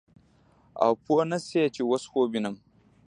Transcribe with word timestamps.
او 0.83 0.91
پوه 1.03 1.23
نه 1.31 1.37
سې 1.47 1.63
چې 1.75 1.81
اوس 1.89 2.03
خوب 2.11 2.27
وينم. 2.31 2.55